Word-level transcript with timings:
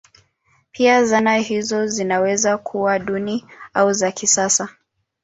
Pia 0.71 1.03
zana 1.05 1.37
hizo 1.37 1.87
zinaweza 1.87 2.57
kuwa 2.57 2.99
duni 2.99 3.45
au 3.73 3.93
za 3.93 4.11
kisasa. 4.11 4.69